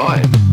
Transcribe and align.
Boy. 0.00 0.49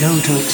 Go 0.00 0.18
to 0.18 0.49